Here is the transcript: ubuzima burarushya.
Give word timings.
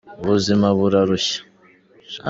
ubuzima 0.21 0.67
burarushya. 0.77 1.39